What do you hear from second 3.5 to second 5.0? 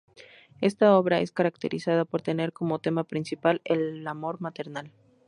el amor maternal.